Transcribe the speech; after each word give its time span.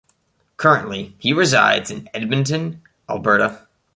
Currently 0.57 1.15
he 1.19 1.31
resides 1.31 1.91
in 1.91 2.09
Edmonton, 2.11 2.81
Alberta. 3.07 3.67